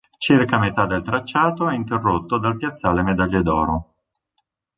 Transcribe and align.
Circa 0.17 0.55
a 0.55 0.59
metà 0.59 0.87
del 0.87 1.03
tracciato 1.03 1.69
è 1.69 1.75
interrotto 1.75 2.39
dal 2.39 2.57
piazzale 2.57 3.03
Medaglie 3.03 3.43
d'Oro. 3.43 3.93